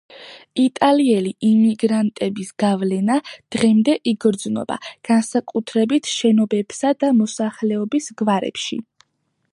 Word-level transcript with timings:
იტალიელი 0.61 1.33
იმიგრანტების 1.49 2.49
გავლენა 2.63 3.19
დღემდე 3.57 3.95
იგრძნობა, 4.13 4.79
განსაკუთრებით 5.13 6.13
შენობებსა 6.17 6.95
და 7.05 7.15
მოსახლეობის 7.23 8.13
გვარებში. 8.23 8.85